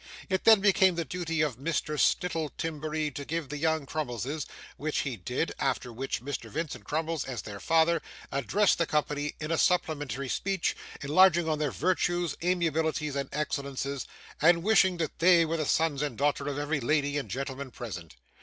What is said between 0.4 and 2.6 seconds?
then became the duty of Mr. Snittle